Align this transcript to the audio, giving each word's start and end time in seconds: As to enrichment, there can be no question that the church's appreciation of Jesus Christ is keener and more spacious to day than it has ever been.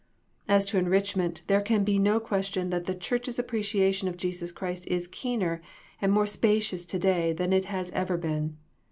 As 0.47 0.65
to 0.65 0.79
enrichment, 0.79 1.43
there 1.45 1.61
can 1.61 1.83
be 1.83 1.99
no 1.99 2.19
question 2.19 2.71
that 2.71 2.87
the 2.87 2.95
church's 2.95 3.37
appreciation 3.37 4.07
of 4.07 4.17
Jesus 4.17 4.51
Christ 4.51 4.87
is 4.87 5.05
keener 5.05 5.61
and 6.01 6.11
more 6.11 6.25
spacious 6.25 6.87
to 6.87 6.97
day 6.97 7.33
than 7.33 7.53
it 7.53 7.65
has 7.65 7.91
ever 7.91 8.17
been. 8.17 8.57